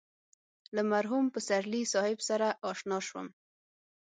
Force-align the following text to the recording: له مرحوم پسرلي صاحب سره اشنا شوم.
له 0.75 0.81
مرحوم 0.91 1.25
پسرلي 1.33 1.83
صاحب 1.93 2.17
سره 2.29 2.47
اشنا 2.69 2.97
شوم. 3.07 3.27